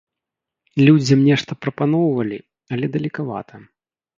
Людзям 0.87 1.19
нешта 1.29 1.51
прапаноўвалі, 1.65 2.39
але 2.77 2.85
далекавата. 2.97 3.55